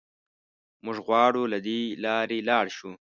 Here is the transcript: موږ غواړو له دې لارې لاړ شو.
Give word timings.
موږ 0.85 0.97
غواړو 1.07 1.41
له 1.53 1.59
دې 1.65 1.81
لارې 2.03 2.39
لاړ 2.49 2.65
شو. 2.77 2.91